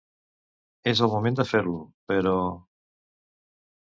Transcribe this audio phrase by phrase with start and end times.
[0.93, 1.75] És el moment de fer-lo,
[2.13, 2.35] però?